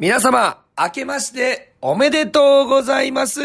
[0.00, 3.38] 皆様、明けましておめでとうございます。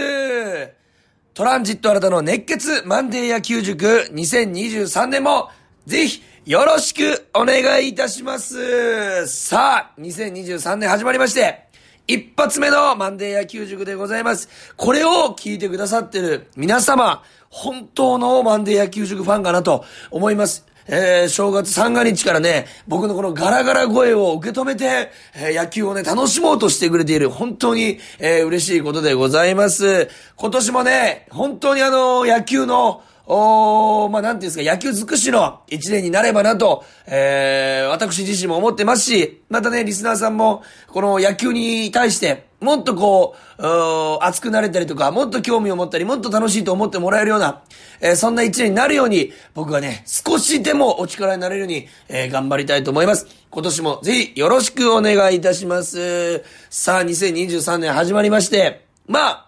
[1.33, 5.49] トランジット新たの熱血マンデー野球塾2023年も
[5.85, 9.27] ぜひよろしくお願いいたします。
[9.27, 11.65] さあ、2023年始まりまして、
[12.07, 14.47] 一発目のマンデー野球塾でございます。
[14.77, 20.65] これを聞いてくださってる皆様、本当のマンデー野球塾ファンかなと思います。
[20.87, 30.09] えー、正月三が日からね、僕のこのガラガラ声を受け止めて、えー野球をね、楽しもうとしてくれている、本当に、えー嬉しいことでございます。
[30.35, 47.61] 今年もね、本当にあの、野球の、おーまあ、なんていうんですか、野球尽くしの一年になればなと、えー、私自身も思ってますし、またね、リスナーさんも、この野球に対して、もっとこう、う熱くなれたりとか、もっと興味を持ったり、もっと楽しいと思ってもらえるような、
[48.01, 53.27] えーそんな一年になるように、僕はね、少しでもお力になれるように、えー頑張りたいと思います。
[53.51, 56.43] 今年もぜひよろしくお願いいたします。
[56.69, 59.44] さあ、2023年始まりまして、まあ、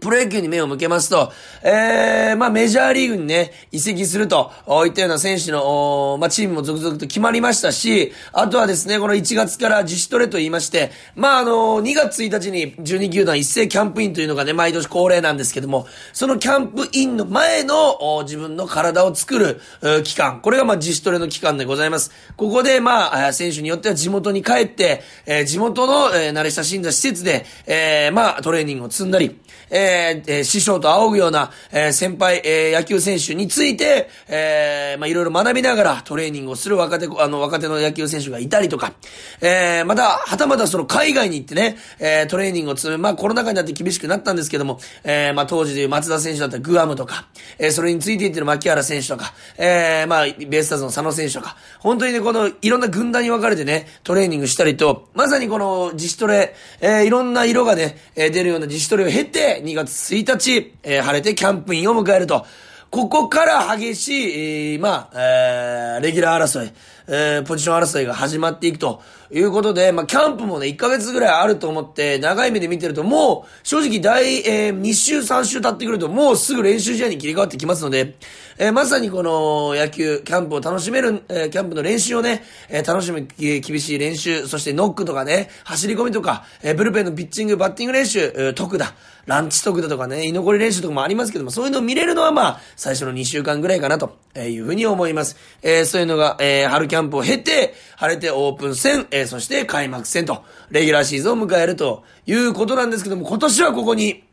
[0.00, 4.52] プロ野球に目を向けますと、えー、まあメジャーリーグにね、移籍すると
[4.86, 19.60] いったような選手の、おまあチームも続々と決まりましたし、あとはですね、この1月から自主トレと言いまして、まああの、2月1日に12球団一斉キャンプインというのがね、毎年恒例なんですけども、そのキャンプインの前のお自分の体を作る
[20.04, 22.10] 期間、これがまあ自主トレの期間でございます。
[22.36, 29.38] ここでまあ、選手によっては地元に帰って、えー地元の、えー慣れ親しんだ施設で、えーまあトレーニングを積んだり、
[29.70, 38.92] えーえー師匠と仰ぐような、えー先輩、えー野球選手について、えーまあいろいろ学びながらトレーニングをする若手、あの、若手の野球選手がいたりとか、
[39.40, 62.46] えーまた、はたまたその海外に行ってね、えートレーニングを積む、まあコロナ禍になって厳しくなったんですけども、えーまあ当時でいう松田選手だったグアムとか、えーそれについていってる牧原選手とか、えーまあベイスターズの佐野選手とか、本当にね、このいろんな軍団に分かれてね、トレーニングしたりと、まさにこの自主トレ、えーいろんな色がね、えー出るような自主トレを経て、2月1日、えー晴れてキャンプインを迎えると。
[62.88, 66.72] ここから激しい、えーまあ、えーレギュラー争い、
[67.08, 78.14] えーポジション争いが始まっていくということで、まあ、キャンプもね、1ヶ月ぐらいあると思って、長い目で見てると、もう、正直第、え2週、3週経ってくると、もうすぐ練習試合に切り替わってきますので、
[78.58, 88.94] えーまさにこの野球、キャンプを楽しめる、えーキャンプの練習をね、えー楽しむ、厳しい練習、そしてノックとかね、走り込みとか、えーブルペンのピッチング、バッティング練習、えー特だ、
[89.26, 95.36] ランチ特だとかね、居残り練習とかもありますけども、そういうのを見れるのはまあ、最初の2週間ぐらいかなというふうに思います。
[95.62, 104.24] えーそういうのが、えー春キャンプを経て、晴れてオープン戦、えそして開幕戦と、レギュラーシーズンを迎えるということなんですけども、今年はここに、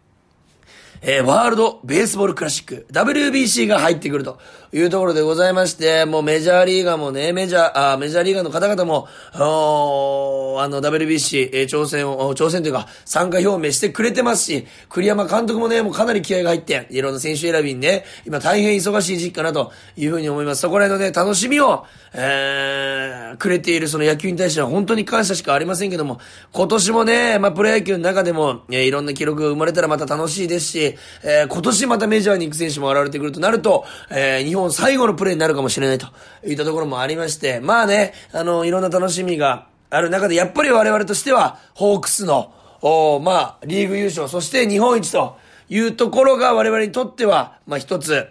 [1.05, 4.39] えーワールドベースボールクラシック、WBC が入ってくると
[4.71, 9.07] いうところでございまして、もうメジャーリーガーもね、メジャー、あーメジャーリーガーの方々も、
[10.61, 20.61] あの WBC、えー挑戦を、挑戦というか参加表明してくれてますし、栗山監督もね、もうかなり気合が入って、いろんな選手選びにね、今大変忙しい時期かなというふうに思います。
[20.61, 26.19] そこら辺のね、楽しみを、えー、くれているその野球に対しては本当に感謝しかありませんけども、
[26.51, 36.07] 今年もね、まあプロ野球の中でも、えーいろんな記録が生まれたらまた楽しいですし、えー今年またメジャーに行く選手も現れてくるとなると、えー日本最後のプレーになるかもしれないと
[36.45, 45.37] いったところもありまして、まあね、あの、いろんな楽しみがある中で、やっぱり我々としては、ホークスの、おまあ、リーグ優勝、そして日本一と
[45.69, 48.27] いうところが我々にとっては、まあ一つ、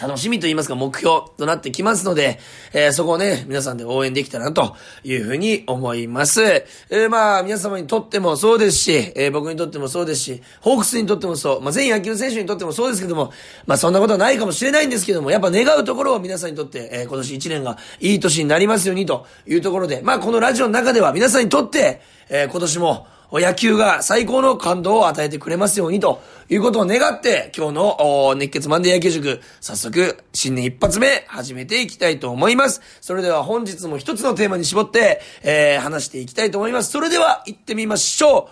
[0.00, 2.38] 楽しみと言いますか目標となってきますので、
[2.72, 6.42] えーそこをね、皆さんで応援できたらなというふうに思います。
[6.42, 13.32] えーまあ、皆様にとってもそうですし、えー僕にとってもそうですし、ホークスにとってもそう、まあ、全野球選手にとってもそうですけども、
[13.66, 32.80] まあ、そんなことはないかもしれないんですけども、やっぱ願うところは皆さんにとって、えー今年1年がいい年になりますようにというところで、まあ、このラジオの中では皆さんにとって、えー今年も、野球が最高の感動を与えてくれますようにということを願って、今日の熱血マンデー野球塾、早速、新年一発目、始めていきたいと思います。
[33.00, 36.90] それでは本日も一つのテーマに絞って、えー話していきたいと思います。
[36.90, 38.50] それでは、行ってみましょ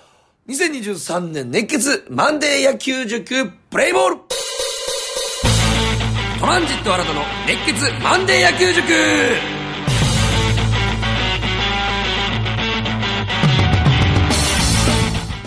[0.49, 0.51] う。
[0.53, 4.17] 2023年熱血マンデー野球塾、プレイボール
[6.39, 9.56] トランジット新たの熱血マンデー野球塾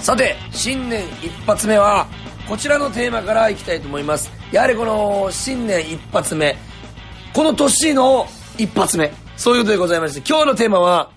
[0.01, 2.07] さて、新年一発目は、
[2.47, 4.31] こちらのテーマからいきたいと思います。
[4.51, 6.55] やはりこの、新年一発目、
[7.33, 8.25] この年の
[8.57, 11.11] 一発目、そういうことでございまして、今日のテーマは、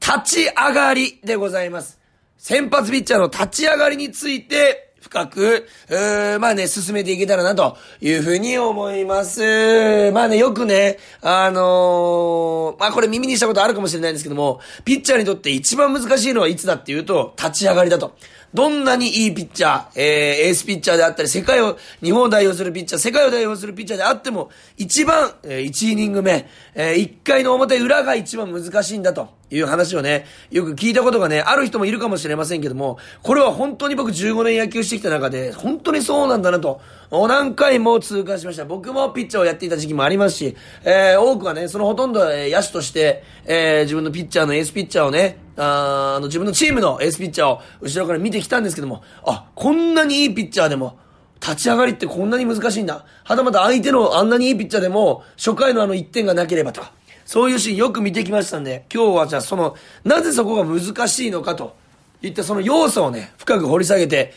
[0.00, 1.98] 立ち上がりでございます。
[2.38, 10.10] 先発ピッチャーの立ち上がりについて、深く、うーまあね、進めていけたらなというふうに思います。
[10.12, 18.16] まあね、よくね、あのー、まあこれ耳にしたことあるかもしれないんですけども、ピッチャーにとって一番難しいのはいつだっていうと、立ち上がりだと。
[18.54, 38.64] どんなにいいピッチャー、えー、エースピッチャーであったり、世界を、日本を代表するピッチャー、世界を代表するピッチャーであっても、一番、えー、1イニング目、えー、1回の表裏が一番難しいんだという話をね、よく聞いたことがね、ある人もいるかもしれませんけども、これは本当に僕15年野球してきた中で、本当にそうなんだなと、何回も通過しました。
[38.64, 50.98] 僕もピッチャーをやっていた時期もありますし、えー、多くはね、そのほとんどは、野手として、えー、自分のピッチャーのエースピッチャーをね、ああの、自分のチームのエースピッチャーを後ろから見てきたんですけども、あ、こんなにいいピッチャーでも、
[51.40, 53.04] 立ち上がりってこんなに難しいんだ。
[53.24, 56.92] はたまた相手のあんなにいいピッチャーでも、初回のあの1点がなければとか、
[57.26, 61.76] そういうシーンよく見てきましたんで、今日はじゃあその、なぜそこが難しいのかと、
[62.22, 64.32] いったその要素をね、深く掘り下げて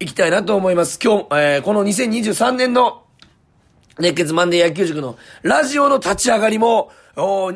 [0.00, 0.98] いきたいなと思います。
[1.02, 3.04] 今日、えー、この2023年の
[3.98, 6.90] 熱血マンデー野球塾のラジオの立ち上がりも、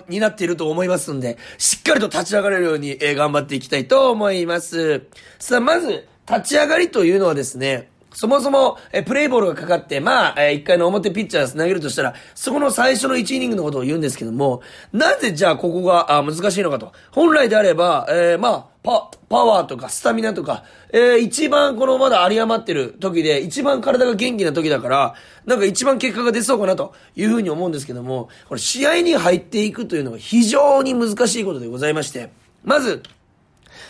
[0.09, 5.03] になっていると思いますんで、しっかりと立ち上がれるように、えー、頑張っていきたいと思います。
[5.39, 14.62] さあ、まず、立ち上がりというのはですね、そもそも、え、プレイボールがかかって、まあ、え一回の表ピッチャー投げるとしたら、そこの最初の1イニングのことを言うんですけども、
[14.93, 16.93] なぜじゃあここが、あ難しいのかと。
[17.11, 25.14] 本来であれば、えー、まあ、パ、パワーとかスタミナとか、えー、一番このまだ有り余ってる時で、一番体が元気な時だから、
[25.44, 32.31] なんか一番結果が出そうかなというふうに思うんですけども、これ試合に入っていくというのが非常に難しいことでございまして、
[32.64, 33.03] まず、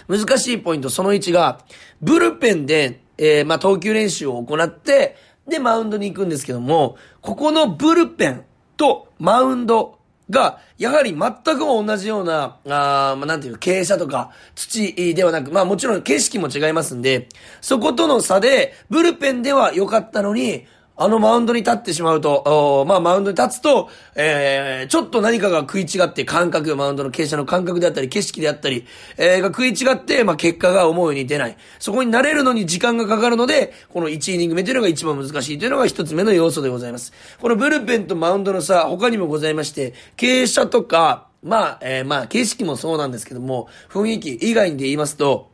[0.08, 1.60] 難しいポイントその1が、
[2.00, 5.16] ブルペンでえー、まあ、投球練習を行って、
[5.48, 8.44] で、マウンドに行くんですけども、ここのブルペン
[8.76, 9.98] とマウンド
[10.28, 17.28] が、やはり全く同じような、あまあ、なんていう、傾斜とか土ではなく、まあもちろん景色も違いますんで、
[17.60, 20.66] そことの差で、ブルペンでは良かったのに、
[20.98, 28.87] あのマウンドに立ってしまうと、まあマウンドに立つと、えー、ちょっと何かが食い違って感覚、マウンドの傾斜の感覚であったり、景色であったり、
[29.19, 31.56] えー、が食い違って、まあ結果が思うように出ない。
[31.78, 37.12] そこに慣れるのに時間がかかるので、この1イニング目というのが一番難しいというのが一つ目の要素でございます。
[37.40, 45.50] このブルペンとマウンドの差、他にもございまして、傾斜とか、まあ、えー、まあ、景色もそうなんですけども、雰囲気以外にで言いますと、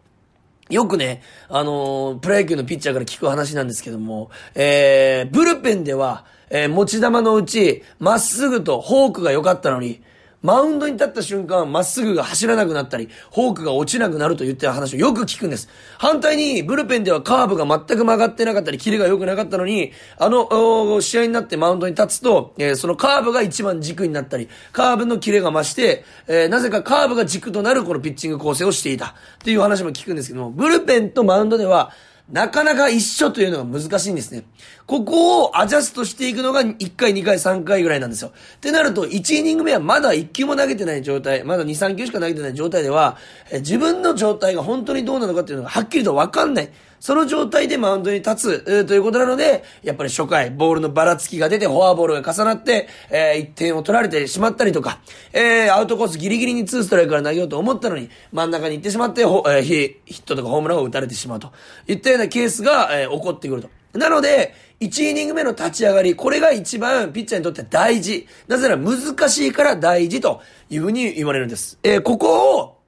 [0.72, 10.02] よくね、あのー、プロ野球のピッチャーから聞く話なんですけども、えー、ブルペンでは、えー、持ち球のうち、まっすぐとフォークが良かったのに、
[10.42, 15.68] マウンドに立った瞬間、まっすぐが走らなくなったり、フォークが落ちなくなると言って話をよく聞くんです。
[15.98, 29.06] 反対に、ブルペンではカーブが全く曲がってなかったり、キレが良くなかったのに、あの、試合になってマウンドに立つと、えー、そのカーブが一番軸になったり、カーブのキレが増して、えー、なぜかカーブが軸となるこのピッチング構成をしていた。
[29.06, 31.92] っていう話も聞くんですけども、ブルペンとマウンドでは、
[32.32, 34.44] なかなか一緒というのが難しいんですね。
[34.86, 38.32] ここをアジャストしていくのが1回、2回、3回ぐらいなんですよ。
[38.56, 43.18] ってなると、1イニング目はまだ1球も投げてない状態、まだ2、3球しか投げてない状態では、
[43.52, 46.70] 自分の状態が本当にどうなのかっていうのがはっきりとわかんない。
[47.02, 55.00] その状態でマウンドに立つ、ということなので、やっぱり初回、ボールのばらつきが出て、フォアボールが重なって、えー、1点を取られてしまったりとか、
[55.32, 61.50] えー、アウトコースギリギリに2ストライクから投げようと思ったのに、真ん中に行ってしまって、ほえー、ヒットとかホームランを打たれてしまうと
[61.88, 63.98] いったようなケースが、えー、起こってくると。
[63.98, 68.28] なので、1イニング目の立ち上がり、これが一番ピッチャーにとっては大事。
[68.46, 70.40] なぜなら難しいから大事と
[70.70, 71.80] いうふうに言われるんです。
[71.82, 72.81] えー、ここを、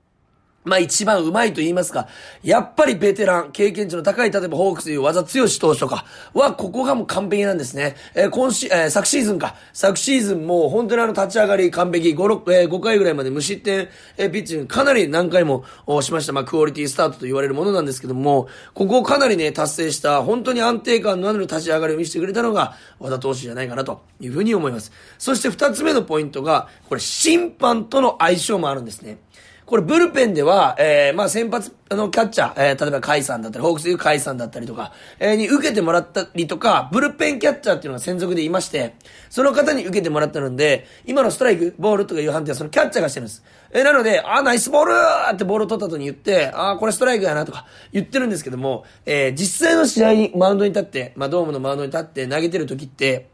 [0.65, 2.09] まあ一番うまいと言いますか、
[2.43, 7.97] やっぱりベテラン、経験値の高い、例えばホークスという技強し投手とかは、ここがもう完璧なんですね。
[8.15, 9.57] えー、今し、えー、昨シーズンか。
[9.75, 15.65] 昨シーズンも本当にあの立ち上がり完璧、5、6、えー、5回ぐらいまで無失点、えー、ピッチングかなり何回も
[16.01, 16.33] しました。
[16.33, 24.93] まあクオリティスタートと言われるものなんですけども、ここをかなりね、達成した、本当に安定感のある立ち上がりを見せてくれたのが、和田投手じゃないかなというふうに思います。
[25.19, 29.19] そして二つ目のポイントが、これ審判との相性もあるんですね。
[29.67, 38.95] これブルペンでは、えー、まあ先発のキャッチャー、えー、例えばカイさんだったり、ホークスでいうカイさんだったりとか、えー、に受けてもらったりとか、ブルペンキャッチャーっていうのが専属でいまして、
[39.31, 43.43] その方に受けてもらったので、今のストライク、ボールとかいう判定はそのキャッチャーがしてるんです。
[43.73, 44.93] えー、なので、あ、ナイスボール
[45.33, 53.34] ってボールを取った後に言って、あ、これストライクやなとか言ってるんですけども、えー、実際の試合にマウンドに立って、まあドームのマウンドに立って投げてる時って、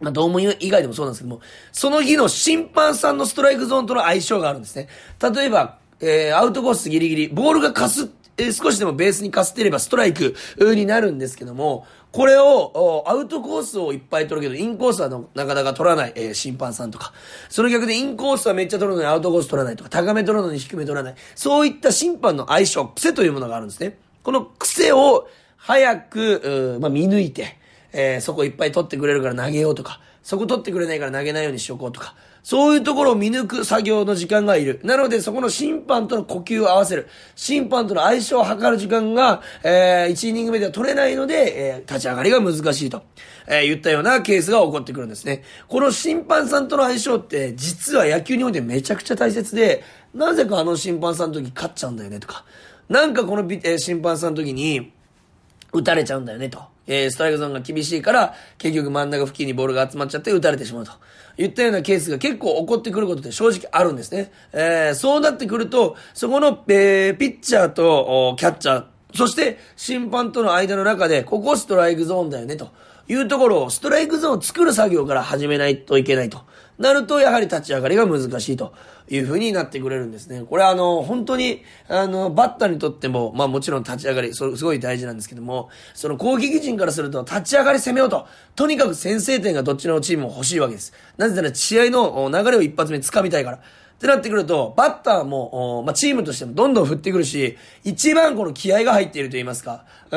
[0.00, 1.42] まあ、ドーム以外でもそうなんですけども、
[1.72, 4.88] その日の審判さんのストライクゾーンとの相性があるんですね。
[5.22, 17.12] 例えば、えー、アウトコースギリギリ、ボールがかす、えー、少しでもベースにかすっていればストライクになるんですけども、これを、アウトコースをいっぱい取るけど、インコースはなかなか取らない、えー、審判さんとか。
[17.48, 21.14] その逆でインコースはめっちゃ取るのにアウトコース取らないとか、高め取るのに低め取らない。
[21.36, 23.96] そういった審判の相性、癖というものがあるんですね。
[24.24, 27.59] この癖を早く、まあ、見抜いて、
[27.92, 34.80] えー、そこいっぱい取ってくれるから投げようとか、そこ取ってくれないから投げないようにしとこうとか、そういうところを見抜く作業の時間がいる。
[34.82, 37.08] なので、そこの審判との呼吸を合わせる。
[37.36, 43.02] 審判との相性を測る時間が、えー、1イニング目では取れないので、えー、立ち上がりが難しいと、
[43.46, 45.42] えー、言ったようなケースが起こってくるんですね。
[45.68, 49.82] この審判さんとの相性って、実は野球においてめちゃくちゃ大切で、
[50.14, 52.44] なぜかあの審判さんの時勝っちゃうんだよねとか、
[52.88, 54.92] なんかこの、えー、審判さんの時に、
[55.72, 56.69] 打たれちゃうんだよねと。
[56.86, 60.92] えー、ストライクゾーンが厳しいから、結局真ん中付近にボールが集まっちゃって打たれてしまうと。
[61.36, 64.32] 言ったようなケースが結構起こってくることって正直あるんですね。
[64.52, 68.84] えー、そうなってくると、そこの、えー、ピッチャーとキャッチャー、
[69.14, 72.68] そして審判との間の中で、ここストライクゾーンだよねと。
[73.08, 76.42] いうところを、ストライクゾーンを作る作業から始めないといけないと。
[76.80, 78.72] なると、やはり立ち上がりが難しいと
[79.08, 80.42] いう風になってくれるんですね。
[80.48, 90.94] これはあの、本当に、あの、バッターにとっても、まあもちろん立ち上がり、それすごい大事なんですけども、その攻撃陣からすると、立ち上がり攻めようと、とにかく先制点がどっちのチームも欲しいわけです。
[91.18, 93.56] なぜなら、試合の流れを一発目掴みたいから。
[93.58, 93.60] っ
[94.00, 100.16] てなってくると、バッターも、まあ、チームとしてもどんどん振ってくるし、一番この気合が入っていると言いますか、え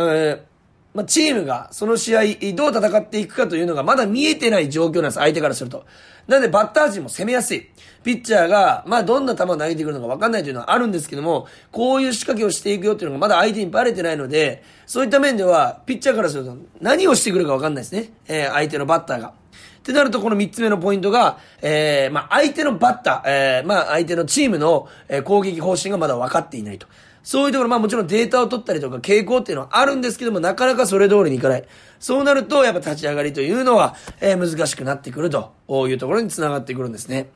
[0.49, 0.52] ー
[0.93, 2.21] まあ、チームがその試合
[2.53, 5.85] どう戦っていくかというのがまだ見えてない状況なんです、相手からすると。
[6.27, 7.67] なのでバッター陣も攻めやすい。
[8.03, 18.13] ピッチャーが、まあどんな球を投げてくるのか分かんないというのはあるんですけども、こういう仕掛けをしていくよっていうのがまだ相手にバレてないので、そういった面では、ピッチャーからすると何をしてくるか分かんないですね。
[18.27, 19.27] えー、相手のバッターが。
[19.29, 26.87] ってなると、この三つ目のポイントが、えー、まあ、相手のバッター、えー、まあ、相手のチームの、え、攻撃方針がまだ分かっていないと。
[27.23, 31.63] そういうところ、まあもちろんデータを取ったりとか傾向っていうのはあるんですけども、なかなかそれ通りにいかない。
[31.99, 35.53] そうなると、やっぱ立ち上がりというのは、えー、難しくなってくると
[35.87, 37.29] いうところにつながってくるんですね。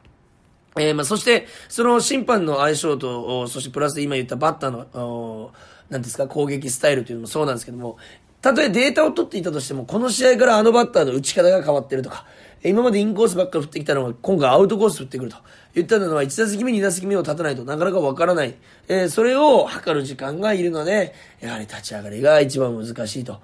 [0.78, 5.52] えー、まあそして、その審判の相性と、そしてプラス今言ったバッターの、
[5.90, 7.98] 何ですか、攻撃スタイルというのもそうなんですけども、
[8.42, 12.26] たとえデータを取っていたとしても、この試合からあのバッターの打ち方が変わってるとか、
[12.64, 15.38] 今までインコースばっかり振ってきたのが、今回アウトコース振ってくると。
[15.74, 18.56] 言ったのは、1打席目、2打席目を立たないとなかなかわからない。
[18.88, 23.40] えー、それを測る時間がいるので、やはり立ち上がりが一番難しいと。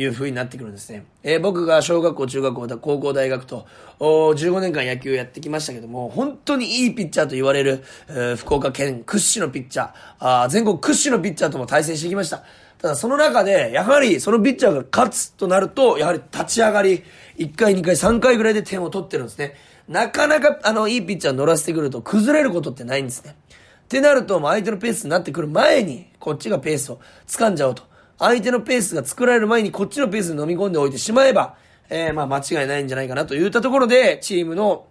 [0.00, 1.06] いう風になってくるんですね。
[1.24, 3.66] えー、僕が小学校、中学校、高校、大学と、
[3.98, 12.44] 15年間野球をやってきましたけども、本当にいいピッチャーと言われる、えー、福岡県屈指のピッチャーあー、全国屈指のピッチャーとも対戦してきました。
[12.78, 17.02] ただその中で、やはりそのピッチャーが勝つとなると、やはり立ち上がり、
[17.38, 19.54] 1回、2回、3回ぐらいで点を取ってるんですね。
[19.88, 23.36] なかなか、あの、いいピッチャー乗らせてくると崩れることってないんですね。
[23.84, 27.84] ってなると、相手のペースになってくる前に、こっちがペースを掴んじゃおうと。
[28.18, 31.56] 相手のペースが作られる前にこっちのペースに飲み込んでおいてしまえば、
[31.88, 34.86] えー、まあ間違いないんじゃないかなといったところで、チームの、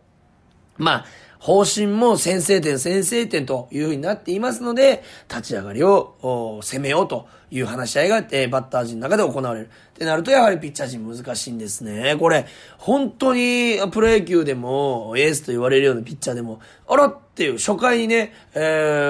[0.78, 1.06] まあ、
[1.40, 9.70] 方針も先制点、先制点という風になっていますので、立ち上がりを攻めようという話し合いが、えー、バッター陣の中で行われる。
[9.98, 12.16] ってなると、やはりピッチャー陣難しいんですね。
[12.20, 12.46] これ、
[12.78, 18.60] 本当にプロ野球でも、エースと言われるようなピッチャーでも、あらっていう、初回にね、え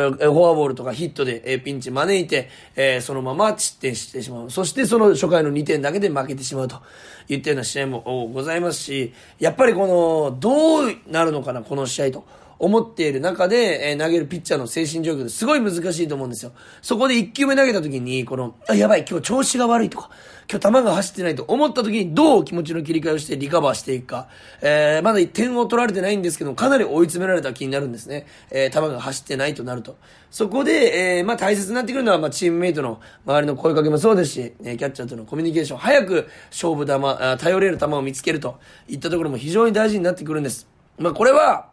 [0.09, 4.51] ー、フォアボールとかヒットで、えー、ピンチ招いて、えー、そのまま失点してしまう。
[4.51, 6.81] そしてその初回の2点だけで負けてしまうと
[7.27, 12.25] いったような試合もございますし、やっぱりこの、どうなるのかな、この試合と。
[12.59, 16.51] 思っている中で、えー、投げるピッチャーの精神状況ですごい難しいと思うんですよ。
[16.81, 20.09] そこで1球目投げた時に、この、あ、やばい、今日調子が悪いとか、
[20.49, 24.29] 今日球が走ってないと思った時にどう気持ちの切り替えをしてリカバーしていくか。
[24.61, 28.25] えー、まだ1点を取られてないんですけどかなり追い詰められた気になるんですね。
[28.49, 29.97] えー、球が走ってないとなると。
[30.31, 40.67] そこで、えー、まあ大切になってくるのは、まあチームメイトの周りの声かけもそうですし、えー、キャッチャーとのコミュニケーション、早く勝負球、頼れる球を見つけるといったところも非常に大事になってくるんです。
[40.97, 41.71] まあこれは、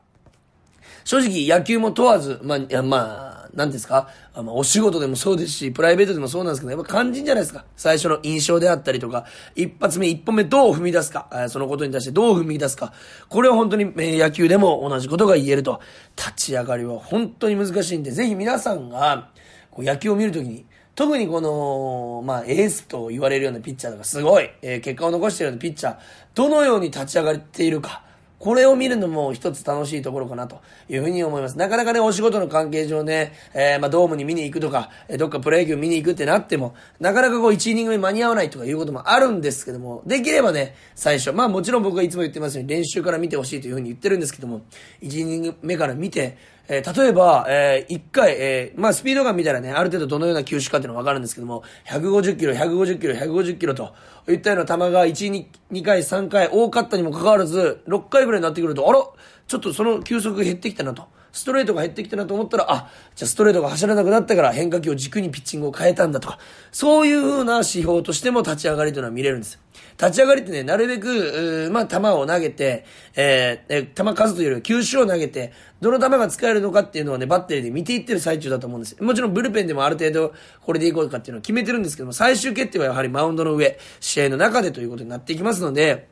[1.05, 7.65] 正直野球も問わず、まあ、まあ、なんですか、あまあ、お仕事でもそうですし、プライベートでもそうなんですけど、やっぱ肝心じゃないですか。
[7.77, 12.93] 最初の印象であったりとか、一発目、一歩目どう踏み出すか、そのことに対してどう踏み出すか。
[13.29, 15.81] これは本当に、え野球でも同じことが言えると。
[16.17, 19.31] 立ち上がりは本当に難しいんで、ぜひ皆さんが、
[19.71, 25.97] こう野球を見るときに、特にこの、まあ、エースと言われるようなピッチャーとか、すごい、えー、結果を残しているようなピッチャー、
[26.35, 28.03] どのように立ち上がっているか。
[28.45, 30.61] これを見るのも一つ楽しいところかなと
[30.91, 31.57] いうふうに思います。
[31.57, 44.61] なかなかね、お仕事の関係上ね、えー、まあ、ドームに見に行くとか、えどっかプロ野球見に行くってなっても、なかなかこう1イニング目間に合わないとかいうこともあるんですけども、できればね、最初、まあもちろん僕がいつも言ってますように練習から見てほしいというふうに言ってるんですけども、
[45.01, 46.37] 1イニング目から見て、
[46.67, 53.95] えー、例えば、えー、1回、えー、まあ、スピードガン見たらね、ある程度どのような球種かっていうのはわかるんですけども、150キロ、150キロ、150キロと
[54.29, 59.05] いったような球が1、2, 2回、3回多かったにもかかわらず、6回ぐらいになってくると、あら
[59.47, 61.07] ちょっとその球速減ってきたなと。
[61.35, 66.39] ストレートが減ってきたなと思ったら、あ、じゃあストレートが走らなくなったから変化球を軸にピッチングを変えたんだとか、
[66.71, 69.59] そういう風な指標としても立ち上がりというのは見れるんです。
[69.99, 72.85] 立ち上がりってね、なるべく、まあ、球を投げて、
[73.17, 79.03] えー、え球数というより球種を投げて、どの球が使えるのかっていうのをね、バッテリーで見ていってる最中だと思うんです。
[79.03, 86.09] もちろんブルペンでもある程度、これでいこうかっていうのを決めてるんですけども、最終決定はやはりマウンドの上、試合の中でということになっていきますので、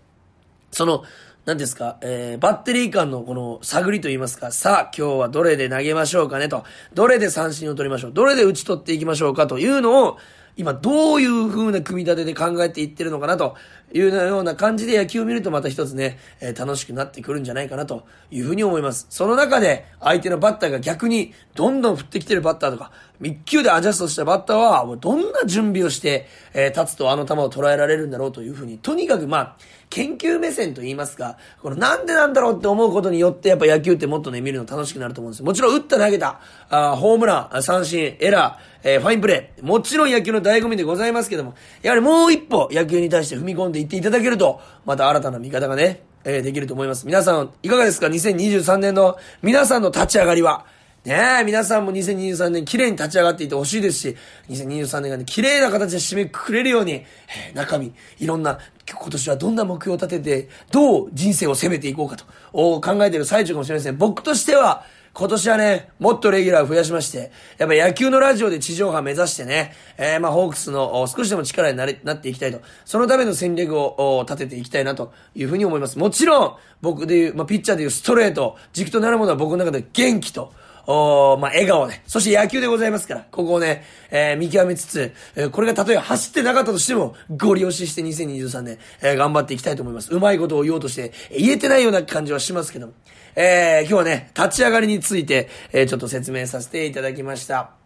[0.73, 1.05] その、
[1.45, 6.63] 何ですか、えー、バッテリー間のこの探りと言いますか、さあ、今日はどれで投げましょうかねと、
[6.95, 10.19] どれで三振を取りましょう、どれで打ち取っていきましょうかというのを、
[10.57, 13.57] 今どういう風な組み立てで考えていってるのかなと。
[13.95, 19.07] いうような感じで野球を見るとまた一つね、えー、楽しくなってくるんじゃないかなという風に思います。
[19.11, 29.57] その中で相手のバッターが逆にどんどん振ってきてるバッターとか、一球でアジャストしたバッターはもうどんな準備をして、えー、立つとあの球を捉えられるんだろうという風に、とにかくまあ、
[29.91, 35.45] 研究目線と言いますか、このなんでなんだろうって思うことによってやっぱ野球ってもっとね、見るの楽しくなると思うんですよ。
[35.45, 39.65] もちろん打った投げた、あホームラン、三振、エラー、えー、ファインプレー。
[39.65, 47.07] もちろん野球の醍醐味でございますけども、やはりもう一歩野球に対して踏み込んでいっていただけると、また新たな見方がね、えー、できると思います。
[47.07, 50.67] 皆さん、いかがですか ?2023 年の皆さんの立ち上がりは。
[51.05, 54.17] ねえ、皆さんも2023年綺麗に立ち上がっていてほしいですし、
[54.51, 63.99] 2023年がね、綺麗な形で締めくくれるように、えー、中身、いろんな、今年はどんな目標を立てて、どう人生を攻めていこうかと、考えている最中かもしれません。
[63.99, 64.85] 僕としては、
[65.15, 72.63] 今年はね、もっとレギュラーを増やしまして、やっぱ野球のラジオで地上波目指してね、えー、まあ、ホークスの少しでも力になれ、なっていきたいと。
[72.87, 75.99] そのための戦略を立てていきたいなというふうに思います。
[75.99, 80.55] もちろん、僕でいう、まあ、ピッチャーでいうストレート、軸となるものは僕の中で元気と、
[80.87, 82.03] おまあ、笑顔ね。
[82.07, 90.11] そして野球でございますから、ここをね、えー、見極めつつ、えー、これが例え走ってなかったとしても、ゴリ押しして2023年、えー、頑張っていきたいと思います。
[90.11, 92.95] うまいことを言おうとして、言えてないような感じはしますけども。
[93.35, 97.82] えー、今日はね、立ち上がりについて、えー、ちょっと説明させていただきました。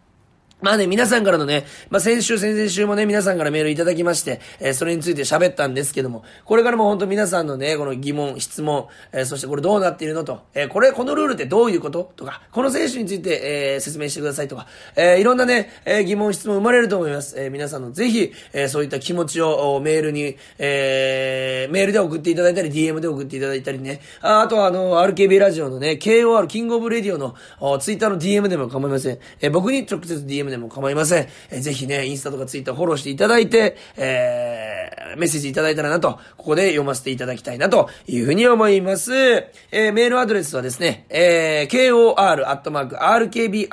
[0.59, 12.11] まあね、皆さんからのね、まあ先週、先々週もね、皆さんからメールいただきまして、えー、それについて喋ったんですけども、これからも本当皆さんのね、この疑問、質問、えー、そしてこれどうなっているのと、えー、これ、このルールってどういうこと？
[12.15, 17.39] とか、この選手について、え、説明してくださいとか、えー、いろんなね、え、疑問、質問生まれると思います。
[17.39, 27.35] え、皆さんのぜひ、え、そういった気持ちをメールに、え、メールで送っていただいたり、DM で送っていただいたりね、ああとはあの、RKB ラジオのね、KOR、 King of Radio の、
[27.77, 29.19] ツイッターの DM でも構いません。
[29.39, 31.27] え、僕に直接 DM でも構いません。
[31.51, 39.13] えー、ぜひね、インスタとかツイッターフォローしていただいて、えー、メッセージいただいたらなと、ここで読ませていただきたいなというふうに思います。
[39.15, 43.65] えー、メールアドレスはですね、えー、kor.rkbr.jp、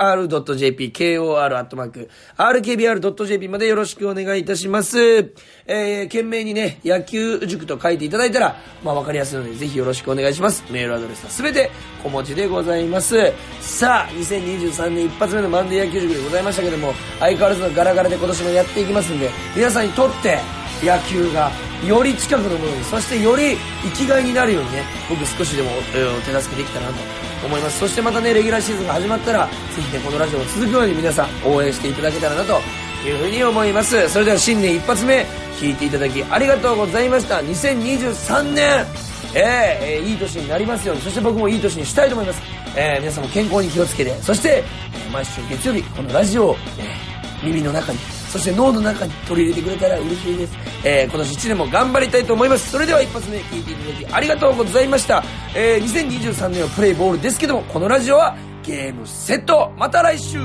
[2.36, 4.98] kor.rkbr.jp までよろしくお願いいたします。
[5.66, 10.64] えー、懸命にね、野球塾と書いていただいたら、まあわかりやすいので、ぜひよろしくお願いします。
[10.70, 11.70] メールアドレスはすべて
[12.02, 13.32] 小文字でございます。
[13.60, 20.38] さあ、2023年一発目のマンデー野球塾でございましたけども、相変わらずのガラガラで今年もやっていきますんで、皆さんにとって
[20.84, 21.50] 野球が
[21.86, 26.98] より近くのものに、そしてより生きがいになるようにね、僕少しでも、えー、手助けできたらなと
[27.46, 27.78] 思います。
[27.78, 32.60] そしてまたね、レギュラーシーズンが始まったら、ぜひね、このラジオも続くように皆さん応援していただけたらなと
[33.06, 34.08] いうふうに思います。
[34.08, 35.26] それでは新年一発目、
[35.58, 37.36] 聞いていただきありがとうございました。
[37.36, 38.86] 2023年、
[39.34, 42.42] えー、えー、いい年になりますように、そして僕もいい年にしたいと思います。
[42.76, 47.98] えー、皆さんも健康に気をつけて、そして、えー、毎週月曜日、このラジオを、えー、耳の中に、
[48.34, 50.56] そして脳の中に取り入れてくれたら嬉しいです。
[50.84, 52.68] えー、今年1年も頑張りたいと思います。
[52.68, 55.22] それでは一発目聞いていただきありがとうございました。
[55.54, 60.40] えー、2023年はプレイボールですけども、このラジオはゲームセットまた来週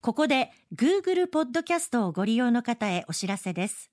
[0.00, 3.90] ここで Google ポッドキャストをご利用の方へお知らせです。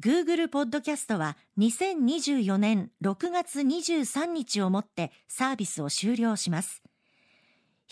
[0.00, 6.81] Google ポッドキャストは2024年6月23日をもってサービスを終了します。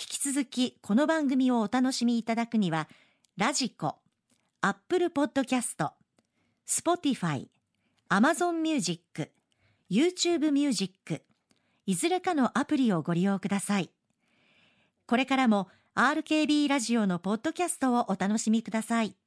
[0.00, 2.88] 引き続きこの番組をお楽しみいただくには、
[3.36, 3.96] ラジコ、
[4.62, 5.90] Apple Podcast、
[6.66, 7.48] Spotify、
[8.08, 9.30] Amazon Music、
[9.90, 11.22] YouTube ミュージック、
[11.84, 13.90] いずれかのアプリをご利用ください。
[15.06, 19.19] これからも RKB ラジオのポッドキャストをお楽しみください。